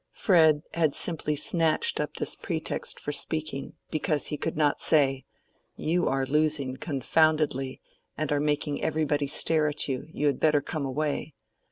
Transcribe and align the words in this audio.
Fred 0.09 0.63
had 0.73 0.95
simply 0.95 1.35
snatched 1.35 1.99
up 1.99 2.15
this 2.15 2.35
pretext 2.35 2.99
for 2.99 3.11
speaking, 3.11 3.73
because 3.91 4.25
he 4.29 4.35
could 4.35 4.57
not 4.57 4.81
say, 4.81 5.25
"You 5.75 6.07
are 6.07 6.25
losing 6.25 6.75
confoundedly, 6.77 7.79
and 8.17 8.31
are 8.31 8.39
making 8.39 8.81
everybody 8.81 9.27
stare 9.27 9.67
at 9.67 9.87
you; 9.87 10.07
you 10.11 10.25
had 10.25 10.39
better 10.39 10.59
come 10.59 10.87
away." 10.87 11.35